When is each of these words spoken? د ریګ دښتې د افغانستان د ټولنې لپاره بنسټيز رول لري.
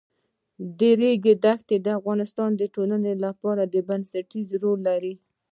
د 0.79 0.81
ریګ 0.99 1.23
دښتې 1.45 1.77
د 1.81 1.87
افغانستان 1.99 2.49
د 2.55 2.61
ټولنې 2.73 3.13
لپاره 3.25 3.63
بنسټيز 3.89 4.47
رول 4.63 4.79
لري. 4.89 5.13